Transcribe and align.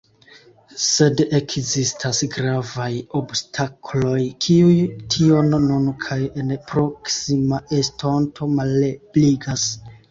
Sed 0.83 1.19
ekzistas 1.39 2.21
gravaj 2.37 2.89
obstakloj, 3.21 4.17
kiuj 4.47 4.73
tion 5.17 5.55
nun 5.69 5.87
kaj 6.09 6.21
en 6.25 6.59
proksima 6.75 7.63
estonto 7.83 8.51
malebligas. 8.61 9.73